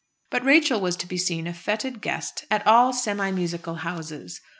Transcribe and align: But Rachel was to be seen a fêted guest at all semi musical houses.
But 0.31 0.43
Rachel 0.43 0.81
was 0.81 0.95
to 0.95 1.05
be 1.07 1.19
seen 1.19 1.45
a 1.45 1.51
fêted 1.53 2.01
guest 2.01 2.45
at 2.49 2.65
all 2.65 2.91
semi 2.91 3.29
musical 3.29 3.75
houses. 3.75 4.41